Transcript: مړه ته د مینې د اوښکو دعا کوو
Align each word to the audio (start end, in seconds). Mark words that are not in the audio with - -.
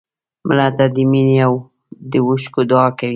مړه 0.47 0.67
ته 0.77 0.85
د 0.95 0.97
مینې 1.11 1.37
د 2.11 2.13
اوښکو 2.25 2.61
دعا 2.69 2.87
کوو 2.97 3.09